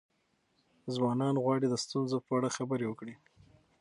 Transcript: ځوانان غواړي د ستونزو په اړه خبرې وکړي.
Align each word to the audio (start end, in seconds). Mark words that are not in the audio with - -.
ځوانان 0.95 1.35
غواړي 1.43 1.67
د 1.69 1.75
ستونزو 1.83 2.17
په 2.25 2.31
اړه 2.37 2.53
خبرې 2.57 2.85
وکړي. 2.87 3.15